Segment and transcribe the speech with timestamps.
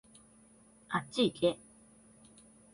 [0.89, 1.59] あっちいけ